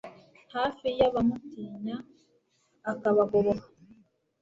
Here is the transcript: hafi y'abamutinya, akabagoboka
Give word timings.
hafi 0.55 0.87
y'abamutinya, 0.99 1.95
akabagoboka 2.91 3.67